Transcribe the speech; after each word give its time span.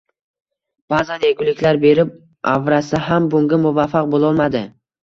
ba'zan 0.93 1.27
yeguliklar 1.27 1.79
berib 1.85 2.17
avrasa 2.55 3.05
ham 3.11 3.33
bunga 3.37 3.65
muvaffaq 3.69 4.15
bo'lolmadi. 4.19 4.69